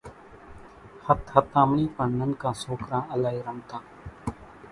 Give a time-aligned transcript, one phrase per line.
[1.09, 3.81] ۿتۿتامڻِي پڻ ننڪان سوڪران الائِي رمتان۔